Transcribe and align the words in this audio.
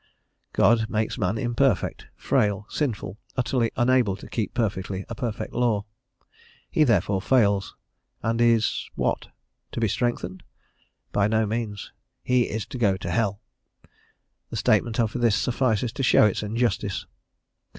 God 0.53 0.89
makes 0.89 1.19
man 1.19 1.37
imperfect, 1.37 2.07
frail, 2.15 2.65
sinful, 2.69 3.19
utterly 3.37 3.69
unable 3.75 4.15
to 4.15 4.27
keep 4.27 4.55
perfectly 4.55 5.05
a 5.09 5.13
perfect 5.13 5.53
law: 5.53 5.85
he 6.71 6.83
therefore 6.83 7.21
fails, 7.21 7.75
and 8.23 8.41
is 8.41 8.89
what? 8.95 9.27
To 9.73 9.79
be 9.79 9.87
strengthened? 9.87 10.41
by 11.11 11.27
no 11.27 11.45
means; 11.45 11.91
he 12.23 12.49
is 12.49 12.65
to 12.65 12.79
go 12.79 12.97
to 12.97 13.11
hell. 13.11 13.41
The 14.49 14.55
statement 14.57 14.99
of 14.99 15.13
this 15.13 15.35
suffices 15.35 15.93
to 15.93 16.01
show 16.01 16.25
its 16.25 16.41
injustice. 16.41 17.05